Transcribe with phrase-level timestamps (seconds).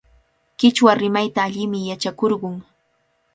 [0.59, 2.55] Qichwa rimayta allimi yachakurqun.